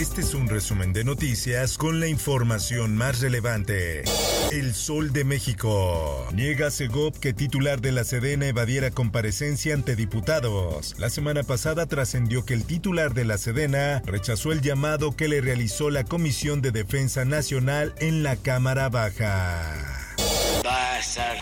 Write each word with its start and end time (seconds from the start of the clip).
Este 0.00 0.22
es 0.22 0.32
un 0.32 0.48
resumen 0.48 0.94
de 0.94 1.04
noticias 1.04 1.76
con 1.76 2.00
la 2.00 2.08
información 2.08 2.96
más 2.96 3.20
relevante. 3.20 4.02
El 4.50 4.72
Sol 4.72 5.12
de 5.12 5.24
México. 5.24 6.26
Niega 6.32 6.70
Segov 6.70 7.20
que 7.20 7.34
titular 7.34 7.82
de 7.82 7.92
la 7.92 8.04
Sedena 8.04 8.46
evadiera 8.46 8.90
comparecencia 8.90 9.74
ante 9.74 9.96
diputados. 9.96 10.94
La 10.98 11.10
semana 11.10 11.42
pasada 11.42 11.84
trascendió 11.84 12.46
que 12.46 12.54
el 12.54 12.64
titular 12.64 13.12
de 13.12 13.26
la 13.26 13.36
Sedena 13.36 14.00
rechazó 14.06 14.52
el 14.52 14.62
llamado 14.62 15.14
que 15.14 15.28
le 15.28 15.42
realizó 15.42 15.90
la 15.90 16.04
Comisión 16.04 16.62
de 16.62 16.70
Defensa 16.70 17.26
Nacional 17.26 17.94
en 17.98 18.22
la 18.22 18.36
Cámara 18.36 18.88
Baja 18.88 19.99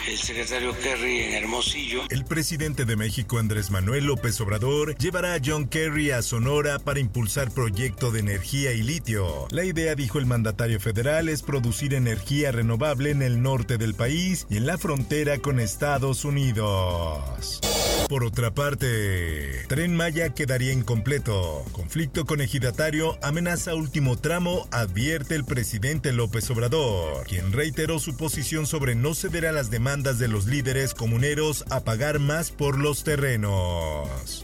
el 0.07 0.17
secretario 0.17 0.73
Kerry 0.79 1.19
en 1.23 1.35
Hermosillo. 1.35 2.03
El 2.11 2.25
presidente 2.25 2.85
de 2.85 2.95
México, 2.95 3.39
Andrés 3.41 3.73
Manuel 3.73 4.05
López 4.05 4.41
Obrador, 4.41 4.97
llevará 4.99 5.35
a 5.35 5.41
John 5.45 5.67
Kerry 5.67 6.13
a 6.13 6.23
Sonora 6.23 6.79
para 6.79 7.01
impulsar 7.01 7.51
proyecto 7.51 8.13
de 8.13 8.21
energía 8.21 8.73
y 8.73 8.85
litio. 8.85 9.49
La 9.51 9.65
idea, 9.65 9.97
dijo 9.97 10.21
el 10.21 10.27
mandatario 10.27 10.79
federal, 10.79 11.29
es 11.29 11.43
producir 11.43 11.95
energía 11.95 12.53
renovable 12.53 13.11
en 13.11 13.21
el 13.21 13.43
norte 13.43 13.79
del 13.79 13.95
país 13.95 14.47
y 14.49 14.59
en 14.59 14.67
la 14.67 14.79
frontera 14.79 15.39
con 15.39 15.59
Estados 15.59 16.25
Unidos. 16.25 17.61
Por 18.09 18.25
otra 18.25 18.55
parte, 18.55 19.67
Tren 19.69 19.95
Maya 19.95 20.31
quedaría 20.31 20.73
incompleto. 20.73 21.63
Conflicto 21.73 22.25
con 22.25 22.41
ejidatario 22.41 23.19
amenaza 23.23 23.75
último 23.75 24.17
tramo, 24.17 24.67
advierte 24.71 25.35
el 25.35 25.45
presidente 25.45 26.13
López 26.13 26.51
Obrador, 26.51 27.27
quien 27.27 27.53
reiteró 27.53 27.99
su 27.99 28.17
posición 28.17 28.67
sobre 28.67 28.95
no 28.95 29.15
ceder 29.15 29.47
a 29.47 29.53
las 29.53 29.71
demandas 29.71 30.19
de 30.19 30.29
los 30.29 30.47
líderes 30.47 30.95
comuneros 30.95 31.65
a 31.71 31.81
pagar 31.81 32.19
más 32.19 32.51
por 32.51 32.79
los 32.79 33.05
terrenos. 33.05 34.43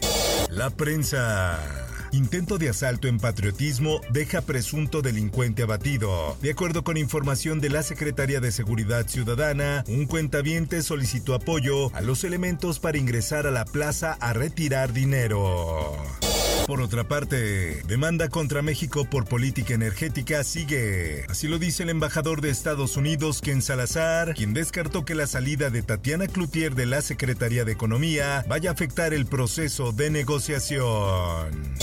La 0.51 0.69
prensa. 0.69 1.94
Intento 2.15 2.57
de 2.57 2.69
asalto 2.69 3.09
en 3.09 3.19
patriotismo 3.19 3.99
deja 4.09 4.39
presunto 4.39 5.01
delincuente 5.01 5.63
abatido. 5.63 6.37
De 6.41 6.51
acuerdo 6.51 6.81
con 6.81 6.95
información 6.95 7.59
de 7.59 7.69
la 7.69 7.83
Secretaría 7.83 8.39
de 8.39 8.53
Seguridad 8.53 9.05
Ciudadana, 9.05 9.83
un 9.89 10.05
cuentaviente 10.05 10.81
solicitó 10.81 11.33
apoyo 11.33 11.93
a 11.93 11.99
los 11.99 12.23
elementos 12.23 12.79
para 12.79 12.97
ingresar 12.97 13.47
a 13.47 13.51
la 13.51 13.65
plaza 13.65 14.13
a 14.21 14.31
retirar 14.31 14.93
dinero. 14.93 15.91
Por 16.65 16.81
otra 16.81 17.03
parte, 17.03 17.83
demanda 17.87 18.27
contra 18.27 18.63
México 18.63 19.05
por 19.05 19.25
política 19.25 19.75
energética 19.75 20.43
sigue. 20.43 21.23
Así 21.29 21.47
lo 21.47 21.59
dice 21.59 21.83
el 21.83 21.89
embajador 21.89 22.41
de 22.41 22.49
Estados 22.49 22.97
Unidos, 22.97 23.41
Ken 23.41 23.61
Salazar, 23.61 24.33
quien 24.33 24.55
descartó 24.55 25.05
que 25.05 25.13
la 25.13 25.27
salida 25.27 25.69
de 25.69 25.83
Tatiana 25.83 26.27
Cloutier 26.27 26.73
de 26.73 26.87
la 26.87 27.03
Secretaría 27.03 27.65
de 27.65 27.73
Economía 27.73 28.43
vaya 28.47 28.71
a 28.71 28.73
afectar 28.73 29.13
el 29.13 29.27
proceso 29.27 29.91
de 29.91 30.09
negociación. 30.09 31.75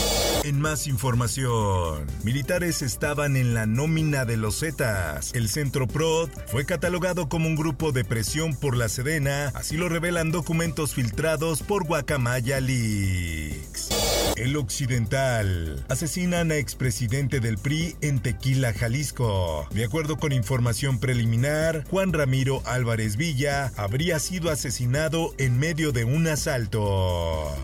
En 0.43 0.59
más 0.59 0.87
información, 0.87 2.05
militares 2.25 2.81
estaban 2.81 3.37
en 3.37 3.53
la 3.53 3.65
nómina 3.65 4.25
de 4.25 4.35
los 4.35 4.59
Zetas. 4.59 5.33
El 5.33 5.47
Centro 5.47 5.87
PROD 5.87 6.29
fue 6.47 6.65
catalogado 6.65 7.29
como 7.29 7.47
un 7.47 7.55
grupo 7.55 7.93
de 7.93 8.03
presión 8.03 8.53
por 8.53 8.75
la 8.75 8.89
Sedena, 8.89 9.53
así 9.55 9.77
lo 9.77 9.87
revelan 9.87 10.31
documentos 10.31 10.93
filtrados 10.93 11.63
por 11.63 11.85
Guacamaya 11.85 12.59
Leaks. 12.59 14.02
El 14.35 14.57
Occidental. 14.57 15.85
Asesinan 15.89 16.51
a 16.51 16.55
expresidente 16.55 17.39
del 17.39 17.57
PRI 17.57 17.95
en 18.01 18.19
Tequila, 18.19 18.73
Jalisco. 18.73 19.67
De 19.71 19.85
acuerdo 19.85 20.17
con 20.17 20.31
información 20.31 20.99
preliminar, 20.99 21.85
Juan 21.89 22.13
Ramiro 22.13 22.63
Álvarez 22.65 23.15
Villa 23.15 23.71
habría 23.77 24.19
sido 24.19 24.49
asesinado 24.49 25.33
en 25.37 25.59
medio 25.59 25.91
de 25.91 26.03
un 26.03 26.27
asalto. 26.27 27.55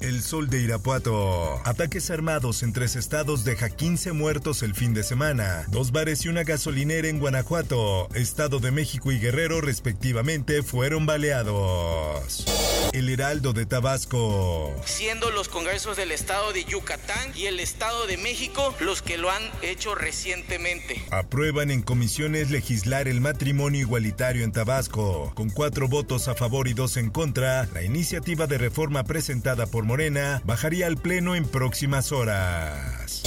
El 0.00 0.22
Sol 0.22 0.48
de 0.48 0.60
Irapuato. 0.60 1.60
Ataques 1.64 2.10
armados 2.10 2.62
en 2.62 2.72
tres 2.72 2.94
estados 2.94 3.44
deja 3.44 3.70
15 3.70 4.12
muertos 4.12 4.62
el 4.62 4.74
fin 4.74 4.94
de 4.94 5.02
semana. 5.02 5.64
Dos 5.68 5.90
bares 5.90 6.24
y 6.24 6.28
una 6.28 6.44
gasolinera 6.44 7.08
en 7.08 7.18
Guanajuato, 7.18 8.08
Estado 8.14 8.60
de 8.60 8.70
México 8.70 9.10
y 9.10 9.18
Guerrero 9.18 9.60
respectivamente 9.60 10.62
fueron 10.62 11.06
baleados. 11.06 12.44
El 12.96 13.10
Heraldo 13.10 13.52
de 13.52 13.66
Tabasco. 13.66 14.74
Siendo 14.86 15.30
los 15.30 15.50
congresos 15.50 15.98
del 15.98 16.12
estado 16.12 16.54
de 16.54 16.64
Yucatán 16.64 17.30
y 17.34 17.44
el 17.44 17.60
estado 17.60 18.06
de 18.06 18.16
México 18.16 18.74
los 18.80 19.02
que 19.02 19.18
lo 19.18 19.30
han 19.30 19.42
hecho 19.60 19.94
recientemente. 19.94 21.04
Aprueban 21.10 21.70
en 21.70 21.82
comisiones 21.82 22.50
legislar 22.50 23.06
el 23.06 23.20
matrimonio 23.20 23.82
igualitario 23.82 24.44
en 24.44 24.52
Tabasco. 24.52 25.30
Con 25.34 25.50
cuatro 25.50 25.88
votos 25.88 26.26
a 26.28 26.34
favor 26.34 26.68
y 26.68 26.72
dos 26.72 26.96
en 26.96 27.10
contra, 27.10 27.66
la 27.74 27.82
iniciativa 27.82 28.46
de 28.46 28.56
reforma 28.56 29.04
presentada 29.04 29.66
por 29.66 29.84
Morena 29.84 30.40
bajaría 30.46 30.86
al 30.86 30.96
Pleno 30.96 31.34
en 31.34 31.46
próximas 31.46 32.12
horas. 32.12 33.25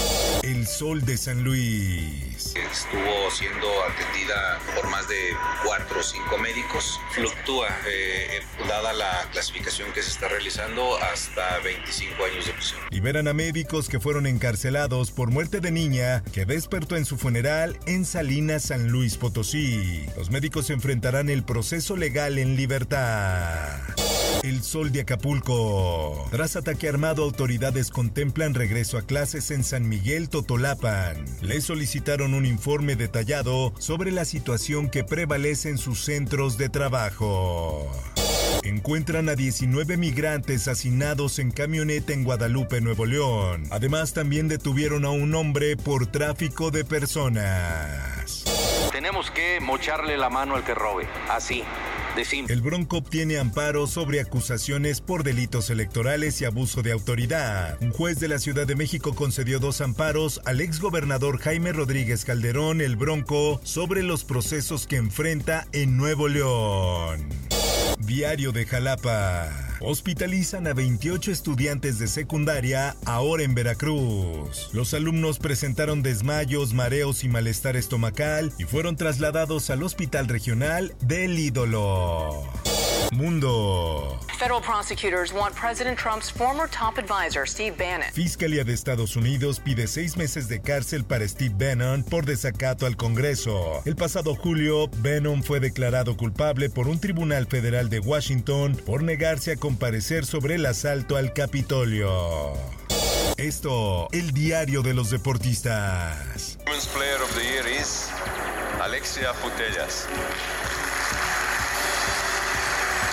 El 0.50 0.66
Sol 0.66 1.06
de 1.06 1.16
San 1.16 1.44
Luis. 1.44 2.56
Estuvo 2.56 3.30
siendo 3.32 3.68
atendida 3.84 4.60
por 4.74 4.90
más 4.90 5.08
de 5.08 5.16
cuatro 5.64 6.00
o 6.00 6.04
cinco 6.04 6.40
médicos. 6.40 7.00
Fluctúa, 7.12 7.68
eh, 7.86 8.42
dada 8.68 8.92
la 8.94 9.28
clasificación 9.32 9.94
que 9.94 10.02
se 10.02 10.10
está 10.10 10.28
realizando, 10.28 10.98
hasta 11.04 11.60
25 11.60 12.26
años 12.26 12.48
de 12.48 12.54
prisión. 12.54 12.80
Liberan 12.90 13.28
a 13.28 13.34
médicos 13.34 13.90
que 13.90 14.00
fueron 14.00 14.26
encarcelados 14.26 15.12
por 15.12 15.30
muerte 15.30 15.60
de 15.60 15.70
niña 15.70 16.24
que 16.34 16.46
despertó 16.46 16.98
en 16.98 17.06
su 17.06 17.20
funeral 17.20 17.80
en 17.86 18.04
Salinas, 18.04 18.64
San 18.64 18.88
Luis 18.88 19.18
Potosí. 19.18 20.04
Los 20.18 20.32
médicos 20.32 20.72
enfrentarán 20.72 21.30
el 21.30 21.44
proceso 21.44 21.96
legal 21.96 22.40
en 22.40 22.56
libertad. 22.56 23.78
El 24.44 24.64
sol 24.64 24.92
de 24.92 25.02
Acapulco. 25.02 26.28
Tras 26.32 26.56
ataque 26.56 26.88
armado, 26.88 27.24
autoridades 27.24 27.90
contemplan 27.90 28.54
regreso 28.54 28.98
a 28.98 29.02
clases 29.02 29.52
en 29.52 29.64
San 29.64 29.88
Miguel 29.88 30.30
Totolapan. 30.30 31.26
Le 31.42 31.62
solicitaron 31.62 32.34
un 32.34 32.46
informe 32.46 32.96
detallado 32.96 33.74
sobre 33.80 34.12
la 34.12 34.26
situación 34.26 34.90
que 34.90 35.04
prevalece 35.04 35.70
en 35.70 35.78
sus 35.78 36.04
centros 36.04 36.58
de 36.58 36.70
trabajo. 36.70 37.90
Encuentran 38.64 39.30
a 39.30 39.36
19 39.36 39.98
migrantes 39.98 40.68
asesinados 40.68 41.40
en 41.40 41.52
camioneta 41.52 42.14
en 42.14 42.24
Guadalupe, 42.24 42.82
Nuevo 42.82 43.06
León. 43.06 43.64
Además, 43.72 44.14
también 44.14 44.48
detuvieron 44.48 45.06
a 45.06 45.10
un 45.10 45.34
hombre 45.36 45.78
por 45.78 46.08
tráfico 46.08 46.72
de 46.72 46.86
personas. 46.86 48.44
Tenemos 48.92 49.32
que 49.32 49.60
mocharle 49.62 50.18
la 50.18 50.30
mano 50.30 50.56
al 50.56 50.64
que 50.64 50.74
robe, 50.74 51.08
así. 51.30 51.64
El 52.50 52.62
Bronco 52.62 52.98
obtiene 52.98 53.38
amparo 53.38 53.88
sobre 53.88 54.20
acusaciones 54.20 55.00
por 55.00 55.24
delitos 55.24 55.70
electorales 55.70 56.42
y 56.42 56.46
abuso 56.46 56.82
de 56.82 56.92
autoridad. 56.92 57.78
Un 57.82 57.92
juez 57.92 58.20
de 58.20 58.28
la 58.28 58.40
Ciudad 58.40 58.68
de 58.68 58.76
México 58.76 59.16
concedió 59.16 59.60
dos 59.60 59.80
amparos 59.80 60.42
al 60.44 60.60
exgobernador 60.60 61.40
Jaime 61.40 61.72
Rodríguez 61.72 62.26
Calderón, 62.26 62.82
el 62.82 62.98
Bronco, 62.98 63.62
sobre 63.64 64.04
los 64.04 64.26
procesos 64.26 64.86
que 64.86 64.98
enfrenta 64.98 65.68
en 65.72 65.96
Nuevo 65.96 66.28
León. 66.28 67.49
Diario 68.00 68.52
de 68.52 68.66
Jalapa. 68.66 69.50
Hospitalizan 69.82 70.68
a 70.68 70.74
28 70.74 71.32
estudiantes 71.32 72.00
de 72.00 72.08
secundaria 72.08 72.96
ahora 73.06 73.44
en 73.44 73.56
Veracruz. 73.56 74.70
Los 74.74 74.94
alumnos 74.94 75.40
presentaron 75.40 76.02
desmayos, 76.02 76.74
mareos 76.74 77.24
y 77.24 77.30
malestar 77.30 77.76
estomacal 77.76 78.52
y 78.58 78.64
fueron 78.64 78.96
trasladados 78.96 79.70
al 79.70 79.84
Hospital 79.84 80.28
Regional 80.28 80.94
del 81.02 81.38
Ídolo. 81.40 82.44
Mundo. 83.12 84.20
Federal 84.38 84.62
prosecutors 84.62 85.34
want 85.34 85.56
President 85.56 85.98
Trump's 85.98 86.30
former 86.30 86.68
top 86.70 86.98
advisor, 86.98 87.48
Steve 87.48 87.76
Bannon. 87.78 88.12
Fiscalía 88.14 88.64
de 88.64 88.74
Estados 88.74 89.16
Unidos 89.16 89.60
pide 89.60 89.88
seis 89.88 90.16
meses 90.18 90.48
de 90.48 90.62
cárcel 90.62 91.04
para 91.04 91.28
Steve 91.28 91.54
Bannon 91.58 92.04
por 92.04 92.26
desacato 92.26 92.86
al 92.86 92.96
Congreso. 92.96 93.82
El 93.86 93.96
pasado 93.96 94.36
julio, 94.36 94.88
Bannon 94.98 95.44
fue 95.44 95.60
declarado 95.60 96.16
culpable 96.16 96.70
por 96.70 96.88
un 96.88 97.00
tribunal 97.00 97.48
federal 97.48 97.90
de 97.90 98.00
Washington 98.00 98.76
por 98.86 99.04
negarse 99.04 99.52
a 99.52 99.56
comparecer 99.58 100.26
sobre 100.26 100.56
el 100.56 100.66
asalto 100.66 101.18
al 101.18 101.34
Capitolio. 101.34 102.54
Esto, 103.38 104.08
el 104.12 104.32
diario 104.32 104.82
de 104.82 104.94
los 104.94 105.10
deportistas. 105.10 106.58
Women's 106.66 106.88
Player 106.88 107.22
of 107.22 107.34
the 107.36 107.44
Year 107.44 107.68
is 107.68 108.10
Alexia 108.82 109.32
Putellas. 109.42 110.08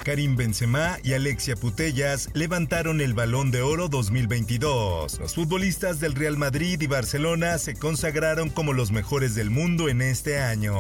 Karim 0.07 0.37
Benzema 0.37 0.99
y 1.03 1.15
Alexia 1.15 1.57
Putellas 1.57 2.31
levantaron 2.33 3.01
el 3.01 3.13
Balón 3.13 3.51
de 3.51 3.63
Oro 3.63 3.89
2022. 3.89 5.19
Los 5.19 5.35
futbolistas 5.35 5.99
del 5.99 6.15
Real 6.15 6.37
Madrid 6.37 6.81
y 6.81 6.87
Barcelona 6.87 7.59
se 7.59 7.75
consagraron 7.75 8.49
como 8.49 8.73
los 8.73 8.93
mejores 8.93 9.35
del 9.35 9.51
mundo 9.51 9.89
en 9.89 10.03
este 10.03 10.39
año. 10.39 10.77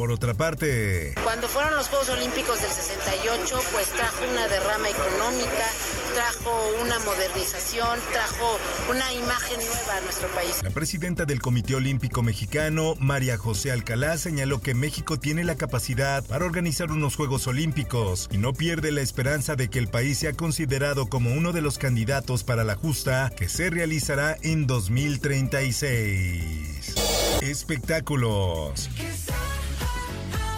Por 0.00 0.12
otra 0.12 0.32
parte, 0.32 1.12
cuando 1.22 1.46
fueron 1.46 1.76
los 1.76 1.88
Juegos 1.88 2.08
Olímpicos 2.08 2.62
del 2.62 2.70
68, 2.70 3.60
pues 3.70 3.86
trajo 3.88 4.24
una 4.32 4.48
derrama 4.48 4.88
económica, 4.88 5.66
trajo 6.14 6.50
una 6.80 6.98
modernización, 7.00 7.98
trajo 8.10 8.58
una 8.90 9.12
imagen 9.12 9.58
nueva 9.58 9.98
a 9.98 10.00
nuestro 10.00 10.28
país. 10.28 10.62
La 10.62 10.70
presidenta 10.70 11.26
del 11.26 11.42
Comité 11.42 11.74
Olímpico 11.74 12.22
Mexicano, 12.22 12.94
María 12.98 13.36
José 13.36 13.72
Alcalá, 13.72 14.16
señaló 14.16 14.62
que 14.62 14.72
México 14.72 15.18
tiene 15.18 15.44
la 15.44 15.56
capacidad 15.56 16.24
para 16.24 16.46
organizar 16.46 16.90
unos 16.90 17.14
Juegos 17.14 17.46
Olímpicos 17.46 18.26
y 18.32 18.38
no 18.38 18.54
pierde 18.54 18.92
la 18.92 19.02
esperanza 19.02 19.54
de 19.54 19.68
que 19.68 19.78
el 19.78 19.88
país 19.88 20.16
sea 20.16 20.32
considerado 20.32 21.10
como 21.10 21.34
uno 21.34 21.52
de 21.52 21.60
los 21.60 21.76
candidatos 21.76 22.42
para 22.42 22.64
la 22.64 22.74
justa 22.74 23.30
que 23.36 23.50
se 23.50 23.68
realizará 23.68 24.38
en 24.40 24.66
2036. 24.66 26.94
Espectáculos. 27.42 28.88